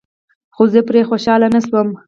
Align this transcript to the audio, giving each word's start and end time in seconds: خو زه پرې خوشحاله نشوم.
خو 0.55 0.63
زه 0.73 0.79
پرې 0.87 1.01
خوشحاله 1.09 1.47
نشوم. 1.55 1.87